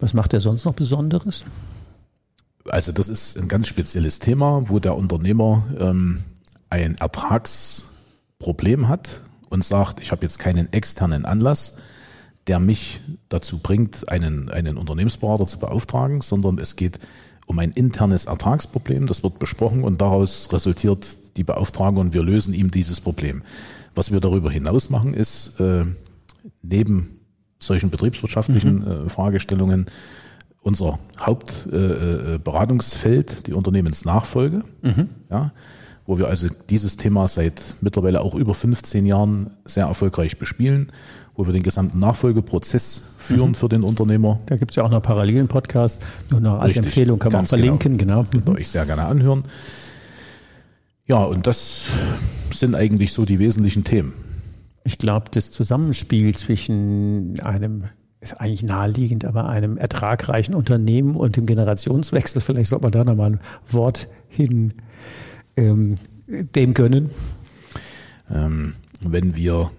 Was 0.00 0.14
macht 0.14 0.32
er 0.32 0.40
sonst 0.40 0.64
noch 0.64 0.74
Besonderes? 0.74 1.44
Also 2.68 2.92
das 2.92 3.08
ist 3.08 3.38
ein 3.38 3.48
ganz 3.48 3.68
spezielles 3.68 4.18
Thema, 4.18 4.68
wo 4.68 4.78
der 4.78 4.96
Unternehmer 4.96 5.64
ähm, 5.78 6.22
ein 6.70 6.96
Ertragsproblem 6.96 8.88
hat 8.88 9.22
und 9.48 9.64
sagt, 9.64 10.00
ich 10.00 10.10
habe 10.10 10.22
jetzt 10.22 10.38
keinen 10.38 10.72
externen 10.72 11.24
Anlass, 11.24 11.76
der 12.46 12.60
mich 12.60 13.00
dazu 13.28 13.58
bringt, 13.58 14.08
einen, 14.08 14.48
einen 14.48 14.76
Unternehmensberater 14.76 15.46
zu 15.46 15.58
beauftragen, 15.58 16.20
sondern 16.20 16.58
es 16.58 16.76
geht 16.76 16.98
um 17.46 17.58
ein 17.58 17.72
internes 17.72 18.26
Ertragsproblem. 18.26 19.06
Das 19.06 19.22
wird 19.22 19.38
besprochen 19.38 19.84
und 19.84 20.00
daraus 20.00 20.52
resultiert 20.52 21.36
die 21.36 21.44
Beauftragung 21.44 21.98
und 21.98 22.14
wir 22.14 22.22
lösen 22.22 22.54
ihm 22.54 22.70
dieses 22.70 23.00
Problem. 23.00 23.42
Was 23.94 24.12
wir 24.12 24.20
darüber 24.20 24.50
hinaus 24.50 24.88
machen, 24.88 25.12
ist 25.14 25.58
äh, 25.60 25.84
neben 26.62 27.19
solchen 27.60 27.90
betriebswirtschaftlichen 27.90 28.80
mhm. 28.80 29.06
äh, 29.06 29.08
Fragestellungen 29.08 29.86
unser 30.62 30.98
Hauptberatungsfeld, 31.18 33.30
äh, 33.30 33.34
äh 33.34 33.42
die 33.46 33.54
Unternehmensnachfolge, 33.54 34.62
mhm. 34.82 35.08
ja, 35.30 35.52
wo 36.06 36.18
wir 36.18 36.28
also 36.28 36.48
dieses 36.68 36.96
Thema 36.96 37.28
seit 37.28 37.74
mittlerweile 37.80 38.20
auch 38.20 38.34
über 38.34 38.54
15 38.54 39.06
Jahren 39.06 39.50
sehr 39.64 39.86
erfolgreich 39.86 40.38
bespielen 40.38 40.88
wo 41.40 41.46
wir 41.46 41.54
den 41.54 41.62
gesamten 41.62 41.98
Nachfolgeprozess 41.98 43.02
führen 43.16 43.50
mhm. 43.50 43.54
für 43.54 43.70
den 43.70 43.82
Unternehmer. 43.82 44.40
Da 44.44 44.56
gibt 44.56 44.72
es 44.72 44.76
ja 44.76 44.84
auch 44.84 44.90
noch 44.90 45.00
parallelen 45.00 45.48
Podcast, 45.48 46.02
nur 46.30 46.38
noch 46.38 46.60
als 46.60 46.70
Richtig, 46.70 46.84
Empfehlung 46.84 47.18
kann 47.18 47.32
man 47.32 47.44
auch 47.44 47.48
verlinken, 47.48 47.96
genau. 47.96 48.24
genau. 48.24 48.30
Könnt 48.30 48.48
ihr 48.48 48.60
euch 48.60 48.68
sehr 48.68 48.84
gerne 48.84 49.06
anhören. 49.06 49.44
Ja, 51.06 51.24
und 51.24 51.46
das 51.46 51.88
sind 52.52 52.74
eigentlich 52.74 53.14
so 53.14 53.24
die 53.24 53.38
wesentlichen 53.38 53.84
Themen. 53.84 54.12
Ich 54.84 54.98
glaube, 54.98 55.26
das 55.30 55.50
Zusammenspiel 55.50 56.34
zwischen 56.34 57.38
einem 57.40 57.84
ist 58.20 58.40
eigentlich 58.40 58.62
naheliegend, 58.62 59.24
aber 59.24 59.48
einem 59.48 59.78
ertragreichen 59.78 60.54
Unternehmen 60.54 61.16
und 61.16 61.36
dem 61.36 61.46
Generationswechsel, 61.46 62.42
vielleicht 62.42 62.68
sollte 62.68 62.82
man 62.82 62.92
da 62.92 63.04
nochmal 63.04 63.32
ein 63.32 63.40
Wort 63.66 64.08
hin 64.28 64.74
ähm, 65.56 65.94
dem 66.26 66.74
gönnen. 66.74 67.10
Ähm, 68.30 68.74
wenn 69.00 69.36
wir 69.36 69.70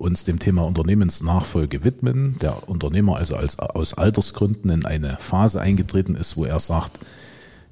uns 0.00 0.24
dem 0.24 0.38
Thema 0.38 0.62
Unternehmensnachfolge 0.62 1.84
widmen. 1.84 2.36
Der 2.40 2.68
Unternehmer 2.68 3.16
also 3.16 3.36
als, 3.36 3.58
aus 3.58 3.94
Altersgründen 3.94 4.70
in 4.70 4.86
eine 4.86 5.18
Phase 5.20 5.60
eingetreten 5.60 6.14
ist, 6.14 6.38
wo 6.38 6.46
er 6.46 6.58
sagt, 6.58 7.00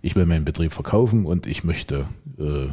ich 0.03 0.15
will 0.15 0.27
meinen 0.27 0.45
Betrieb 0.45 0.75
verkaufen 0.75 1.25
und 1.25 1.47
ich 1.47 1.65
möchte 1.65 2.05
äh, 2.39 2.69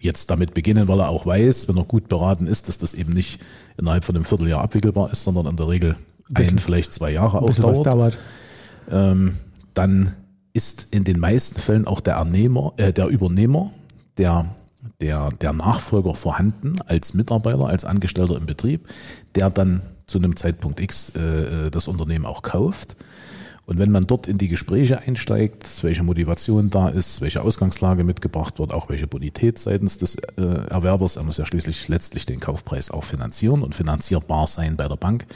jetzt 0.00 0.30
damit 0.30 0.54
beginnen, 0.54 0.88
weil 0.88 1.00
er 1.00 1.08
auch 1.08 1.26
weiß, 1.26 1.68
wenn 1.68 1.76
er 1.76 1.84
gut 1.84 2.08
beraten 2.08 2.46
ist, 2.46 2.68
dass 2.68 2.78
das 2.78 2.94
eben 2.94 3.12
nicht 3.12 3.40
innerhalb 3.78 4.04
von 4.04 4.16
einem 4.16 4.24
Vierteljahr 4.24 4.62
abwickelbar 4.62 5.12
ist, 5.12 5.22
sondern 5.22 5.46
in 5.46 5.56
der 5.56 5.68
Regel 5.68 5.96
ein, 6.34 6.58
vielleicht 6.58 6.92
zwei 6.92 7.12
Jahre 7.12 7.42
aufdauert. 7.42 7.86
dauert. 7.86 8.18
Ähm, 8.90 9.36
dann 9.74 10.14
ist 10.52 10.88
in 10.90 11.04
den 11.04 11.20
meisten 11.20 11.60
Fällen 11.60 11.86
auch 11.86 12.00
der 12.00 12.14
Ernehmer, 12.14 12.72
äh, 12.76 12.92
der 12.92 13.06
Übernehmer, 13.06 13.70
der, 14.18 14.46
der, 15.00 15.30
der 15.40 15.52
Nachfolger 15.52 16.14
vorhanden 16.14 16.80
als 16.86 17.14
Mitarbeiter, 17.14 17.66
als 17.66 17.84
Angestellter 17.84 18.36
im 18.36 18.46
Betrieb, 18.46 18.88
der 19.34 19.50
dann 19.50 19.82
zu 20.06 20.18
einem 20.18 20.36
Zeitpunkt 20.36 20.80
X 20.80 21.12
äh, 21.14 21.20
äh, 21.66 21.70
das 21.70 21.88
Unternehmen 21.88 22.26
auch 22.26 22.42
kauft. 22.42 22.96
Und 23.66 23.78
wenn 23.78 23.90
man 23.90 24.06
dort 24.06 24.26
in 24.26 24.36
die 24.36 24.48
Gespräche 24.48 25.00
einsteigt, 25.00 25.84
welche 25.84 26.02
Motivation 26.02 26.70
da 26.70 26.88
ist, 26.88 27.20
welche 27.20 27.42
Ausgangslage 27.42 28.02
mitgebracht 28.02 28.58
wird, 28.58 28.74
auch 28.74 28.88
welche 28.88 29.06
Bonität 29.06 29.58
seitens 29.58 29.98
des 29.98 30.16
äh, 30.16 30.42
Erwerbers, 30.68 31.16
er 31.16 31.22
muss 31.22 31.36
ja 31.36 31.46
schließlich 31.46 31.86
letztlich 31.88 32.26
den 32.26 32.40
Kaufpreis 32.40 32.90
auch 32.90 33.04
finanzieren 33.04 33.62
und 33.62 33.74
finanzierbar 33.74 34.46
sein 34.48 34.76
bei 34.76 34.88
der 34.88 34.96
Bank, 34.96 35.26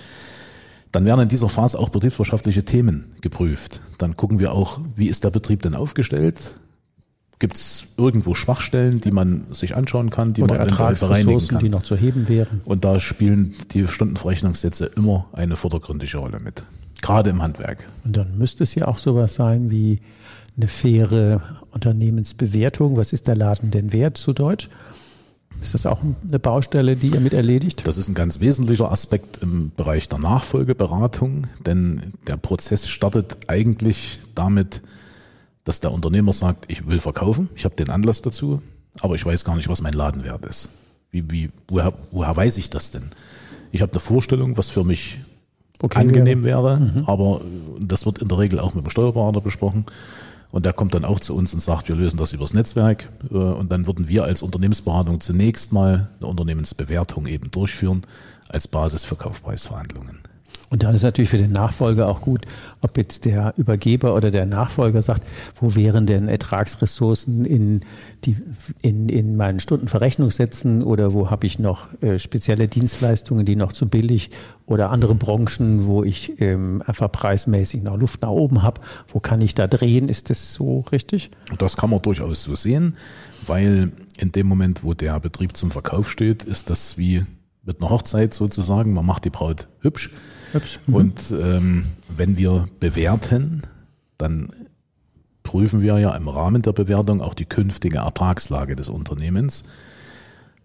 dann 0.91 1.05
werden 1.05 1.21
in 1.21 1.29
dieser 1.29 1.49
Phase 1.49 1.79
auch 1.79 1.89
betriebswirtschaftliche 1.89 2.65
Themen 2.65 3.17
geprüft. 3.21 3.81
Dann 3.99 4.17
gucken 4.17 4.39
wir 4.39 4.53
auch, 4.53 4.81
wie 4.95 5.09
ist 5.09 5.25
der 5.25 5.31
Betrieb 5.31 5.63
denn 5.63 5.75
aufgestellt? 5.75 6.39
Gibt 7.41 7.57
es 7.57 7.87
irgendwo 7.97 8.35
Schwachstellen, 8.35 9.01
die 9.01 9.11
man 9.11 9.47
sich 9.53 9.75
anschauen 9.75 10.11
kann, 10.11 10.35
die 10.35 10.43
Oder 10.43 10.59
man 10.59 10.69
bereinigen 10.69 11.49
kann? 11.49 11.59
die 11.59 11.69
noch 11.69 11.83
zu 11.83 11.97
heben 11.97 12.29
wären. 12.29 12.61
Und 12.65 12.85
da 12.85 13.01
spielen 13.01 13.55
die 13.73 13.89
Stundenverrechnungssätze 13.89 14.87
immer 14.97 15.27
eine 15.33 15.57
vordergründige 15.57 16.19
Rolle 16.19 16.39
mit. 16.39 16.63
Gerade 17.05 17.29
im 17.29 17.43
Handwerk. 17.43 17.87
Und 18.05 18.17
dann 18.17 18.39
müsste 18.39 18.63
es 18.63 18.75
ja 18.75 18.89
auch 18.89 18.97
sowas 18.97 19.35
sein 19.35 19.71
wie 19.71 20.01
eine 20.57 20.69
faire 20.69 21.43
Unternehmensbewertung. 21.71 22.97
Was 22.97 23.13
ist 23.13 23.27
der 23.27 23.37
Laden 23.37 23.71
denn 23.71 23.93
wert 23.93 24.17
zu 24.17 24.33
Deutsch? 24.33 24.71
Ist 25.61 25.75
das 25.75 25.85
auch 25.85 26.01
eine 26.27 26.39
Baustelle, 26.39 26.97
die 26.97 27.09
ihr 27.09 27.21
mit 27.21 27.35
erledigt? 27.35 27.87
Das 27.87 27.99
ist 27.99 28.09
ein 28.09 28.15
ganz 28.15 28.41
wesentlicher 28.41 28.91
Aspekt 28.91 29.43
im 29.43 29.71
Bereich 29.77 30.09
der 30.09 30.19
Nachfolgeberatung, 30.19 31.47
denn 31.67 32.15
der 32.27 32.39
Prozess 32.39 32.89
startet 32.89 33.37
eigentlich 33.49 34.21
damit, 34.35 34.81
dass 35.65 35.81
der 35.81 35.93
Unternehmer 35.93 36.33
sagt, 36.33 36.65
ich 36.69 36.87
will 36.87 37.01
verkaufen, 37.01 37.51
ich 37.55 37.67
habe 37.67 37.75
den 37.75 37.91
Anlass 37.91 38.23
dazu, 38.23 38.63
aber 39.01 39.15
ich 39.15 39.27
weiß 39.27 39.45
gar 39.45 39.57
nicht, 39.57 39.69
was 39.69 39.83
mein 39.83 39.93
Ladenwert 39.93 40.47
ist. 40.47 40.71
Wie, 41.11 41.31
wie, 41.31 41.51
woher, 41.69 41.93
woher 42.13 42.35
weiß 42.35 42.57
ich 42.57 42.71
das 42.71 42.93
denn? 42.93 43.11
Ich 43.73 43.83
habe 43.83 43.93
eine 43.93 44.01
Vorstellung, 44.01 44.57
was 44.57 44.71
für 44.71 44.85
mich 44.85 45.19
Okay, 45.83 45.99
angenehm 45.99 46.45
wäre, 46.45 47.05
aber 47.07 47.41
das 47.81 48.07
wird 48.07 48.19
in 48.19 48.29
der 48.29 48.39
Regel 48.39 48.61
auch 48.61 48.75
mit 48.75 48.85
dem 48.85 48.91
Steuerberater 48.91 49.41
besprochen. 49.41 49.85
Und 50.53 50.65
der 50.65 50.73
kommt 50.73 50.95
dann 50.95 51.05
auch 51.05 51.19
zu 51.19 51.35
uns 51.35 51.53
und 51.53 51.59
sagt, 51.59 51.89
wir 51.89 51.97
lösen 51.97 52.17
das 52.17 52.33
übers 52.33 52.55
Netzwerk. 52.55 53.09
Äh, 53.33 53.35
Und 53.35 53.73
dann 53.73 53.89
würden 53.89 54.09
wir 54.09 54.23
als 54.23 54.41
Unternehmensberatung 54.41 55.21
zunächst 55.21 55.73
mal 55.73 56.11
eine 56.21 56.29
Unternehmensbewertung 56.29 57.27
eben 57.27 57.51
durchführen 57.51 58.05
als 58.49 58.69
Basis 58.69 59.03
für 59.03 59.17
Kaufpreisverhandlungen. 59.17 60.21
Und 60.75 60.83
dann 60.83 60.97
ist 60.97 61.05
natürlich 61.05 61.31
für 61.31 61.39
den 61.39 61.53
Nachfolger 61.53 62.09
auch 62.09 62.21
gut, 62.21 62.47
ob 62.81 62.99
jetzt 62.99 63.27
der 63.27 63.55
Übergeber 63.57 64.17
oder 64.17 64.33
der 64.33 64.45
Nachfolger 64.45 65.03
sagt, 65.03 65.23
wo 65.61 65.77
wären 65.77 66.05
denn 66.05 66.27
Ertragsressourcen 66.27 67.45
in, 67.45 67.83
die, 68.25 68.35
in, 68.83 69.09
in 69.09 69.37
meinen 69.37 69.61
Stundenverrechnungssätzen 69.61 70.83
oder 70.83 71.13
wo 71.13 71.31
habe 71.31 71.47
ich 71.47 71.61
noch 71.61 71.87
äh, 72.03 72.19
spezielle 72.19 72.67
Dienstleistungen, 72.67 73.45
die 73.45 73.55
noch 73.55 73.73
zu 73.73 73.87
billig 73.89 74.31
oder 74.67 74.91
andere 74.91 75.15
Branchen, 75.15 75.87
wo 75.87 76.03
ich 76.03 76.41
ähm, 76.41 76.83
einfach 76.85 77.13
preismäßig 77.13 77.85
noch 77.85 77.97
Luft 77.97 78.23
nach 78.23 78.31
oben 78.31 78.65
habe. 78.65 78.81
Wo 79.07 79.21
kann 79.21 79.41
ich 79.43 79.55
da 79.55 79.69
drehen? 79.69 80.09
Ist 80.09 80.29
das 80.29 80.55
so 80.55 80.81
richtig? 80.91 81.31
Das 81.57 81.77
kann 81.77 81.91
man 81.91 82.03
durchaus 82.03 82.43
so 82.43 82.57
sehen, 82.57 82.97
weil 83.47 83.93
in 84.17 84.33
dem 84.33 84.49
Moment, 84.49 84.83
wo 84.83 84.93
der 84.93 85.21
Betrieb 85.21 85.57
zum 85.57 85.71
Verkauf 85.71 86.11
steht, 86.11 86.43
ist 86.43 86.69
das 86.69 86.99
wie 86.99 87.25
mit 87.65 87.81
einer 87.81 87.91
Hochzeit 87.91 88.35
sozusagen. 88.35 88.93
Man 88.93 89.07
macht 89.07 89.25
die 89.25 89.31
Braut 89.31 89.69
hübsch. 89.81 90.11
Hübsch. 90.53 90.79
Und 90.87 91.21
ähm, 91.31 91.87
wenn 92.17 92.37
wir 92.37 92.69
bewerten, 92.81 93.63
dann 94.19 94.53
prüfen 95.43 95.83
wir 95.83 95.99
ja 95.99 96.15
im 96.17 96.29
Rahmen 96.29 96.63
der 96.63 96.73
Bewertung 96.73 97.21
auch 97.21 97.35
die 97.35 97.45
künftige 97.45 97.99
Ertragslage 97.99 98.77
des 98.77 98.89
Unternehmens. 98.89 99.65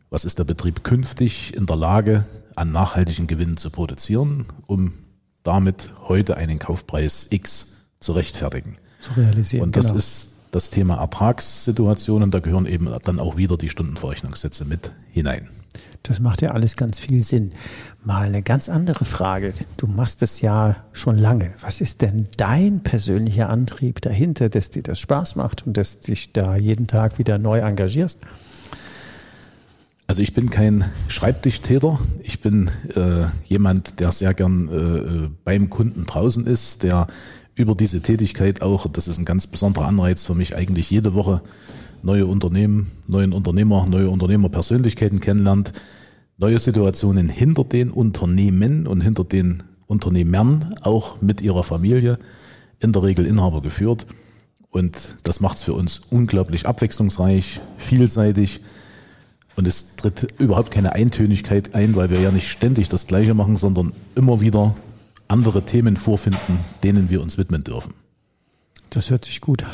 Was 0.09 0.25
ist 0.25 0.39
der 0.39 0.43
Betrieb 0.43 0.83
künftig 0.83 1.55
in 1.55 1.65
der 1.65 1.75
Lage, 1.75 2.25
an 2.55 2.71
nachhaltigen 2.71 3.27
Gewinnen 3.27 3.57
zu 3.57 3.69
produzieren, 3.69 4.45
um 4.65 4.93
damit 5.43 5.91
heute 6.07 6.37
einen 6.37 6.59
Kaufpreis 6.59 7.27
X 7.29 7.75
zu 7.99 8.13
rechtfertigen? 8.13 8.77
Zu 9.01 9.13
realisieren. 9.13 9.63
Und 9.63 9.75
das 9.75 9.87
genau. 9.87 9.99
ist 9.99 10.29
das 10.51 10.69
Thema 10.71 10.95
Ertragssituationen, 10.95 12.31
da 12.31 12.39
gehören 12.39 12.65
eben 12.65 12.89
dann 13.03 13.19
auch 13.19 13.37
wieder 13.37 13.57
die 13.57 13.69
Stundenverrechnungssätze 13.69 14.65
mit 14.65 14.91
hinein. 15.11 15.49
Das 16.03 16.19
macht 16.19 16.41
ja 16.41 16.51
alles 16.51 16.75
ganz 16.75 16.99
viel 16.99 17.23
Sinn. 17.23 17.51
Mal 18.03 18.23
eine 18.23 18.41
ganz 18.41 18.69
andere 18.69 19.05
Frage. 19.05 19.53
Du 19.77 19.87
machst 19.87 20.23
es 20.23 20.41
ja 20.41 20.77
schon 20.93 21.17
lange. 21.17 21.51
Was 21.61 21.81
ist 21.81 22.01
denn 22.01 22.27
dein 22.37 22.81
persönlicher 22.81 23.49
Antrieb 23.49 24.01
dahinter, 24.01 24.49
dass 24.49 24.69
dir 24.69 24.83
das 24.83 24.99
Spaß 24.99 25.35
macht 25.35 25.67
und 25.67 25.75
dass 25.75 25.99
dich 25.99 26.31
da 26.31 26.55
jeden 26.55 26.87
Tag 26.87 27.19
wieder 27.19 27.37
neu 27.37 27.59
engagierst? 27.59 28.19
Also 30.07 30.23
ich 30.23 30.33
bin 30.33 30.49
kein 30.49 30.83
Schreibtischtäter. 31.07 31.99
Ich 32.23 32.41
bin 32.41 32.71
äh, 32.95 33.25
jemand, 33.45 33.99
der 33.99 34.11
sehr 34.11 34.33
gern 34.33 34.67
äh, 34.69 35.29
beim 35.43 35.69
Kunden 35.69 36.07
draußen 36.07 36.47
ist, 36.47 36.81
der 36.81 37.05
über 37.53 37.75
diese 37.75 38.01
Tätigkeit 38.01 38.61
auch, 38.61 38.87
das 38.87 39.07
ist 39.07 39.19
ein 39.19 39.25
ganz 39.25 39.45
besonderer 39.45 39.85
Anreiz 39.85 40.25
für 40.25 40.33
mich, 40.33 40.55
eigentlich 40.55 40.89
jede 40.89 41.13
Woche 41.13 41.41
neue 42.01 42.25
Unternehmen, 42.25 42.91
neuen 43.07 43.33
Unternehmer, 43.33 43.85
neue 43.87 44.09
Unternehmerpersönlichkeiten 44.09 45.19
kennenlernt, 45.19 45.73
neue 46.37 46.59
Situationen 46.59 47.29
hinter 47.29 47.63
den 47.63 47.91
Unternehmen 47.91 48.87
und 48.87 49.01
hinter 49.01 49.23
den 49.23 49.63
Unternehmern, 49.87 50.75
auch 50.81 51.21
mit 51.21 51.41
ihrer 51.41 51.63
Familie, 51.63 52.17
in 52.79 52.93
der 52.93 53.03
Regel 53.03 53.25
Inhaber 53.25 53.61
geführt. 53.61 54.07
Und 54.71 55.17
das 55.23 55.39
macht 55.39 55.57
es 55.57 55.63
für 55.63 55.73
uns 55.73 56.01
unglaublich 56.09 56.65
abwechslungsreich, 56.65 57.59
vielseitig. 57.77 58.61
Und 59.55 59.67
es 59.67 59.95
tritt 59.95 60.39
überhaupt 60.39 60.71
keine 60.71 60.93
Eintönigkeit 60.93 61.75
ein, 61.75 61.95
weil 61.95 62.09
wir 62.09 62.21
ja 62.21 62.31
nicht 62.31 62.47
ständig 62.47 62.87
das 62.87 63.07
Gleiche 63.07 63.33
machen, 63.33 63.55
sondern 63.55 63.93
immer 64.15 64.41
wieder 64.41 64.75
andere 65.27 65.63
Themen 65.63 65.97
vorfinden, 65.97 66.59
denen 66.83 67.09
wir 67.09 67.21
uns 67.21 67.37
widmen 67.37 67.63
dürfen. 67.63 67.93
Das 68.89 69.09
hört 69.09 69.25
sich 69.25 69.41
gut 69.41 69.63
an. 69.63 69.71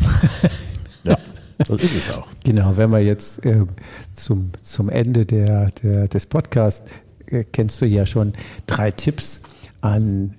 Ja, 1.03 1.17
das 1.57 1.69
ist 1.69 1.95
es 1.95 2.13
auch. 2.15 2.27
Genau, 2.43 2.75
wenn 2.75 2.91
wir 2.91 2.99
jetzt 2.99 3.45
äh, 3.45 3.65
zum, 4.13 4.51
zum 4.61 4.89
Ende 4.89 5.25
der, 5.25 5.71
der, 5.83 6.07
des 6.07 6.25
Podcasts, 6.25 6.89
äh, 7.27 7.43
kennst 7.43 7.81
du 7.81 7.85
ja 7.85 8.05
schon 8.05 8.33
drei 8.67 8.91
Tipps 8.91 9.41
an 9.81 10.33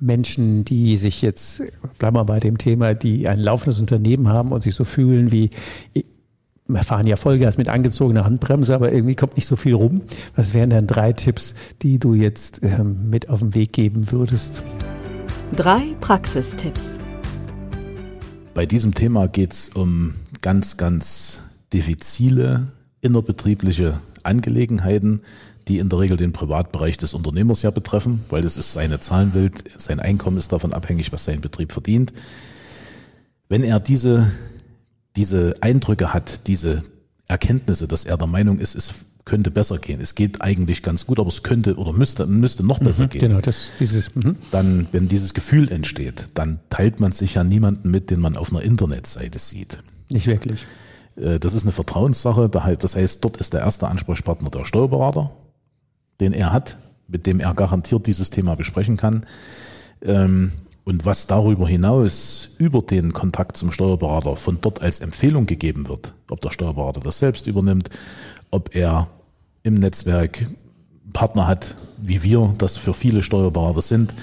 Menschen, 0.00 0.64
die 0.64 0.96
sich 0.96 1.20
jetzt, 1.22 1.62
bleiben 1.98 2.16
wir 2.16 2.24
bei 2.24 2.40
dem 2.40 2.58
Thema, 2.58 2.94
die 2.94 3.28
ein 3.28 3.38
laufendes 3.38 3.80
Unternehmen 3.80 4.28
haben 4.28 4.50
und 4.50 4.62
sich 4.62 4.74
so 4.74 4.84
fühlen 4.84 5.30
wie, 5.30 5.50
wir 6.66 6.82
fahren 6.82 7.06
ja 7.06 7.16
Vollgas 7.16 7.58
mit 7.58 7.68
angezogener 7.68 8.24
Handbremse, 8.24 8.74
aber 8.74 8.92
irgendwie 8.92 9.14
kommt 9.14 9.36
nicht 9.36 9.46
so 9.46 9.56
viel 9.56 9.74
rum. 9.74 10.02
Was 10.36 10.54
wären 10.54 10.70
denn 10.70 10.86
drei 10.86 11.12
Tipps, 11.12 11.54
die 11.82 11.98
du 11.98 12.14
jetzt 12.14 12.62
ähm, 12.62 13.10
mit 13.10 13.28
auf 13.28 13.40
den 13.40 13.54
Weg 13.54 13.72
geben 13.72 14.10
würdest? 14.10 14.64
Drei 15.54 15.82
Praxistipps. 16.00 16.98
Bei 18.52 18.66
diesem 18.66 18.94
Thema 18.94 19.28
geht 19.28 19.52
es 19.52 19.68
um 19.68 20.14
ganz, 20.42 20.76
ganz 20.76 21.42
diffizile 21.72 22.66
innerbetriebliche 23.00 24.00
Angelegenheiten, 24.24 25.22
die 25.68 25.78
in 25.78 25.88
der 25.88 26.00
Regel 26.00 26.16
den 26.16 26.32
Privatbereich 26.32 26.96
des 26.96 27.14
Unternehmers 27.14 27.62
ja 27.62 27.70
betreffen, 27.70 28.24
weil 28.28 28.42
das 28.42 28.56
ist 28.56 28.72
seine 28.72 28.98
Zahlenwelt, 28.98 29.64
sein 29.80 30.00
Einkommen 30.00 30.36
ist 30.36 30.50
davon 30.50 30.72
abhängig, 30.72 31.12
was 31.12 31.24
sein 31.24 31.40
Betrieb 31.40 31.72
verdient. 31.72 32.12
Wenn 33.48 33.62
er 33.62 33.78
diese, 33.78 34.32
diese 35.14 35.54
Eindrücke 35.60 36.12
hat, 36.12 36.48
diese 36.48 36.82
Erkenntnisse, 37.28 37.86
dass 37.86 38.04
er 38.04 38.16
der 38.16 38.26
Meinung 38.26 38.58
ist, 38.58 38.74
es 38.74 38.94
könnte 39.30 39.52
besser 39.52 39.78
gehen, 39.78 40.00
es 40.00 40.16
geht 40.16 40.42
eigentlich 40.42 40.82
ganz 40.82 41.06
gut, 41.06 41.20
aber 41.20 41.28
es 41.28 41.44
könnte 41.44 41.76
oder 41.76 41.92
müsste, 41.92 42.26
müsste 42.26 42.66
noch 42.66 42.80
besser 42.80 43.06
gehen 43.06 43.20
Genau, 43.20 43.40
das, 43.40 43.70
dieses, 43.78 44.12
mhm. 44.16 44.34
dann, 44.50 44.88
wenn 44.90 45.06
dieses 45.06 45.34
Gefühl 45.34 45.70
entsteht, 45.70 46.30
dann 46.34 46.58
teilt 46.68 46.98
man 46.98 47.12
sich 47.12 47.34
ja 47.34 47.44
niemanden 47.44 47.92
mit, 47.92 48.10
den 48.10 48.18
man 48.18 48.36
auf 48.36 48.50
einer 48.52 48.62
Internetseite 48.62 49.38
sieht. 49.38 49.78
nicht 50.10 50.26
wirklich. 50.26 50.66
Äh, 51.14 51.38
Das 51.38 51.54
ist 51.54 51.62
eine 51.62 51.70
Vertrauenssache. 51.70 52.48
Da 52.48 52.74
Das 52.74 52.96
heißt, 52.96 53.22
dort 53.22 53.36
ist 53.36 53.52
der 53.52 53.60
erste 53.60 53.86
Ansprechpartner 53.86 54.50
der 54.50 54.64
Steuerberater, 54.64 55.30
den 56.20 56.32
er 56.32 56.52
hat, 56.52 56.76
mit 57.06 57.26
dem 57.26 57.38
er 57.38 57.54
garantiert 57.54 58.08
dieses 58.08 58.30
Thema 58.30 58.56
besprechen 58.56 58.96
kann. 58.96 59.24
Ähm, 60.02 60.50
Und 60.82 61.06
was 61.06 61.28
darüber 61.28 61.68
hinaus 61.68 62.56
über 62.58 62.82
den 62.82 63.12
Kontakt 63.12 63.56
zum 63.56 63.70
Steuerberater 63.70 64.34
von 64.34 64.58
dort 64.60 64.82
als 64.82 64.98
Empfehlung 64.98 65.46
gegeben 65.46 65.88
wird, 65.88 66.14
ob 66.30 66.40
der 66.40 66.50
Steuerberater 66.50 67.00
das 67.00 67.20
selbst 67.20 67.46
übernimmt, 67.46 67.90
ob 68.50 68.74
er 68.74 69.06
im 69.62 69.74
Netzwerk 69.74 70.46
Partner 71.12 71.46
hat, 71.46 71.74
wie 72.00 72.22
wir 72.22 72.54
das 72.58 72.76
für 72.76 72.94
viele 72.94 73.22
Steuerberater 73.22 73.82
sind, 73.82 74.14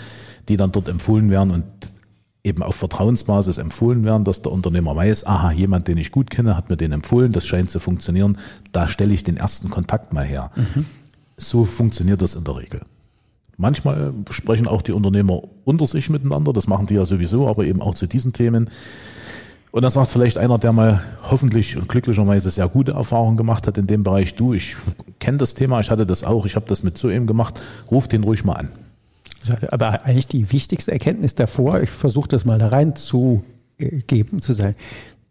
die 0.50 0.58
dann 0.58 0.72
dort 0.72 0.88
empfohlen 0.88 1.30
werden 1.30 1.52
und 1.52 1.64
eben 2.44 2.64
auf 2.64 2.76
Vertrauensbasis 2.76 3.58
empfohlen 3.58 4.06
werden, 4.06 4.24
dass 4.24 4.42
der 4.42 4.52
Unternehmer 4.52 4.96
weiß, 4.96 5.26
aha, 5.26 5.52
jemand, 5.52 5.88
den 5.88 5.98
ich 5.98 6.12
gut 6.12 6.30
kenne, 6.30 6.56
hat 6.56 6.70
mir 6.70 6.78
den 6.78 6.94
empfohlen, 6.94 7.34
das 7.34 7.46
scheint 7.46 7.70
zu 7.70 7.80
funktionieren, 7.80 8.38
da 8.72 8.88
stelle 8.88 9.14
ich 9.14 9.24
den 9.24 9.38
ersten 9.38 9.70
Kontakt 9.70 10.14
mal 10.14 10.24
her. 10.24 10.52
Mhm. 10.56 10.86
So 11.36 11.66
funktioniert 11.66 12.22
das 12.22 12.36
in 12.36 12.46
der 12.46 12.56
Regel. 12.56 12.82
Manchmal 13.58 14.14
sprechen 14.30 14.68
auch 14.68 14.82
die 14.82 14.92
Unternehmer 14.92 15.42
unter 15.66 15.86
sich 15.86 16.10
miteinander, 16.10 16.54
das 16.54 16.68
machen 16.68 16.86
die 16.86 16.94
ja 16.94 17.06
sowieso, 17.06 17.48
aber 17.48 17.66
eben 17.66 17.82
auch 17.82 17.96
zu 17.96 18.08
diesen 18.08 18.32
Themen. 18.32 18.70
Und 19.72 19.82
das 19.84 19.94
sagt 19.94 20.10
vielleicht 20.10 20.38
einer, 20.38 20.58
der 20.58 20.72
mal 20.72 21.02
hoffentlich 21.30 21.78
und 21.78 21.90
glücklicherweise 21.90 22.50
sehr 22.50 22.68
gute 22.68 22.94
Erfahrungen 22.94 23.38
gemacht 23.38 23.68
hat 23.68 23.78
in 23.78 23.86
dem 23.86 24.04
Bereich. 24.04 24.36
Du, 24.36 24.54
ich 24.54 24.76
kenne 25.20 25.38
das 25.38 25.54
Thema, 25.54 25.80
ich 25.80 25.92
hatte 25.92 26.06
das 26.06 26.24
auch, 26.24 26.46
ich 26.46 26.56
habe 26.56 26.66
das 26.68 26.84
mit 26.84 26.98
so 26.98 27.10
eben 27.10 27.28
gemacht, 27.28 27.62
ruf 27.92 28.08
den 28.08 28.24
ruhig 28.24 28.44
mal 28.44 28.54
an. 28.54 28.70
Aber 29.70 30.04
eigentlich 30.06 30.28
die 30.28 30.52
wichtigste 30.52 30.92
Erkenntnis 30.92 31.36
davor, 31.36 31.82
ich 31.82 31.90
versuche 31.90 32.28
das 32.28 32.46
mal 32.46 32.60
da 32.60 32.68
rein 32.70 32.96
zu 32.96 33.44
geben, 33.78 34.42
zu 34.42 34.54
sein, 34.54 34.76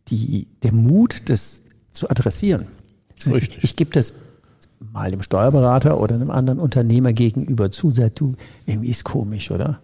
die, 0.09 0.47
der 0.63 0.73
Mut, 0.73 1.29
das 1.29 1.63
zu 1.93 2.09
adressieren. 2.09 2.67
Richtig. 3.27 3.65
Ich 3.65 3.77
gebe 3.77 3.91
das 3.91 4.13
mal 4.93 5.11
dem 5.11 5.23
Steuerberater 5.23 5.99
oder 5.99 6.15
einem 6.15 6.31
anderen 6.31 6.61
Unternehmer 6.61 7.13
gegenüber 7.13 7.71
zu, 7.71 7.91
sagt 7.91 8.21
du, 8.21 8.37
irgendwie 8.67 8.91
ist 8.91 9.05
komisch, 9.05 9.51
oder? 9.51 9.81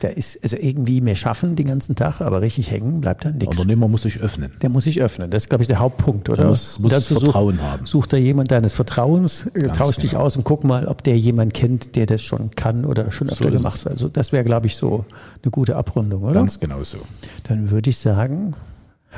Da 0.00 0.08
ist 0.08 0.42
also 0.42 0.56
irgendwie 0.56 1.00
mehr 1.00 1.16
schaffen 1.16 1.56
den 1.56 1.66
ganzen 1.66 1.96
Tag, 1.96 2.20
aber 2.20 2.40
richtig 2.40 2.70
hängen 2.70 3.00
bleibt 3.00 3.24
da 3.24 3.30
nichts. 3.30 3.40
Der 3.40 3.48
Unternehmer 3.50 3.88
muss 3.88 4.02
sich 4.02 4.20
öffnen. 4.20 4.52
Der 4.62 4.70
muss 4.70 4.84
sich 4.84 5.00
öffnen. 5.00 5.30
Das 5.30 5.44
ist, 5.44 5.48
glaube 5.48 5.62
ich, 5.62 5.68
der 5.68 5.80
Hauptpunkt, 5.80 6.28
oder? 6.28 6.44
Er 6.44 6.48
muss, 6.48 6.78
muss 6.78 6.92
Vertrauen 7.06 7.56
such, 7.56 7.62
haben. 7.62 7.86
Sucht 7.86 8.12
da 8.12 8.16
jemand 8.16 8.50
deines 8.50 8.74
Vertrauens, 8.74 9.46
äh, 9.54 9.62
Ganz 9.62 9.78
tauscht 9.78 10.00
genau. 10.00 10.10
dich 10.10 10.16
aus 10.16 10.36
und 10.36 10.44
guck 10.44 10.64
mal, 10.64 10.86
ob 10.86 11.02
der 11.02 11.18
jemand 11.18 11.54
kennt, 11.54 11.96
der 11.96 12.06
das 12.06 12.22
schon 12.22 12.50
kann 12.52 12.84
oder 12.84 13.10
schon 13.10 13.28
öfter 13.28 13.50
so 13.50 13.56
gemacht 13.56 13.84
hat. 13.84 13.92
Also 13.92 14.08
das 14.08 14.32
wäre, 14.32 14.44
glaube 14.44 14.66
ich, 14.68 14.76
so 14.76 15.04
eine 15.42 15.50
gute 15.50 15.76
Abrundung, 15.76 16.22
oder? 16.22 16.34
Ganz 16.34 16.60
genau 16.60 16.82
so. 16.84 16.98
Dann 17.44 17.70
würde 17.70 17.90
ich 17.90 17.98
sagen, 17.98 18.54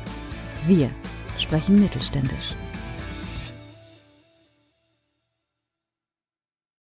Wir 0.68 0.90
sprechen 1.38 1.80
mittelständisch. 1.80 2.56